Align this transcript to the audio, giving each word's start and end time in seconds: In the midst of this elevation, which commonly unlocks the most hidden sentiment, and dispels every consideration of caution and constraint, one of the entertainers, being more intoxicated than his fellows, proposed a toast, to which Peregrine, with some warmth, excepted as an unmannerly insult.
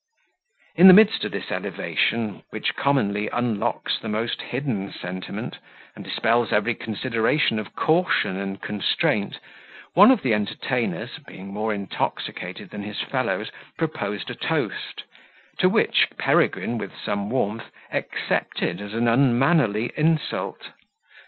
In 0.75 0.87
the 0.87 0.95
midst 0.95 1.23
of 1.25 1.31
this 1.31 1.51
elevation, 1.51 2.41
which 2.49 2.75
commonly 2.75 3.27
unlocks 3.29 3.99
the 3.99 4.09
most 4.09 4.41
hidden 4.41 4.91
sentiment, 4.91 5.59
and 5.95 6.03
dispels 6.03 6.51
every 6.51 6.73
consideration 6.73 7.59
of 7.59 7.75
caution 7.75 8.35
and 8.35 8.59
constraint, 8.59 9.37
one 9.93 10.09
of 10.09 10.23
the 10.23 10.33
entertainers, 10.33 11.19
being 11.27 11.53
more 11.53 11.71
intoxicated 11.71 12.71
than 12.71 12.81
his 12.81 12.99
fellows, 13.01 13.51
proposed 13.77 14.31
a 14.31 14.33
toast, 14.35 15.03
to 15.59 15.69
which 15.69 16.07
Peregrine, 16.17 16.79
with 16.79 16.93
some 16.97 17.29
warmth, 17.29 17.65
excepted 17.91 18.81
as 18.81 18.95
an 18.95 19.07
unmannerly 19.07 19.91
insult. 19.95 20.71